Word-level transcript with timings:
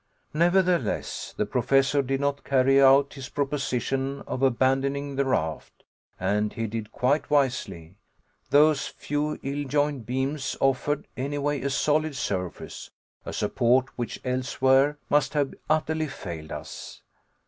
Nevertheless, 0.33 1.31
the 1.37 1.45
Professor 1.45 2.01
did 2.01 2.19
not 2.19 2.43
carry 2.43 2.81
out 2.81 3.13
his 3.13 3.29
proposition 3.29 4.21
of 4.25 4.41
abandoning 4.41 5.15
the 5.15 5.25
raft; 5.25 5.83
and 6.19 6.51
he 6.53 6.65
did 6.65 6.91
quite 6.91 7.29
wisely. 7.29 7.97
Those 8.49 8.87
few 8.87 9.37
ill 9.43 9.63
joined 9.67 10.07
beams 10.07 10.57
offered, 10.59 11.07
anyway, 11.15 11.61
a 11.61 11.69
solid 11.69 12.15
surface 12.15 12.89
a 13.27 13.31
support 13.31 13.89
which 13.95 14.19
elsewhere 14.25 14.97
must 15.07 15.35
have 15.35 15.53
utterly 15.69 16.07
failed 16.07 16.51
us. 16.51 17.03